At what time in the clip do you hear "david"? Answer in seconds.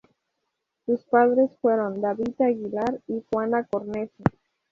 2.01-2.33